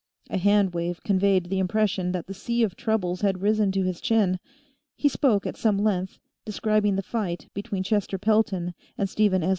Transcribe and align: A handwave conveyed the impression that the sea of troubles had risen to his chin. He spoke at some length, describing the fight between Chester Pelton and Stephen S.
A 0.31 0.39
handwave 0.39 1.03
conveyed 1.03 1.45
the 1.51 1.59
impression 1.59 2.11
that 2.11 2.25
the 2.25 2.33
sea 2.33 2.63
of 2.63 2.75
troubles 2.75 3.21
had 3.21 3.39
risen 3.43 3.71
to 3.73 3.83
his 3.83 4.01
chin. 4.01 4.39
He 4.95 5.07
spoke 5.07 5.45
at 5.45 5.57
some 5.57 5.77
length, 5.77 6.17
describing 6.43 6.95
the 6.95 7.03
fight 7.03 7.49
between 7.53 7.83
Chester 7.83 8.17
Pelton 8.17 8.73
and 8.97 9.07
Stephen 9.07 9.43
S. 9.43 9.49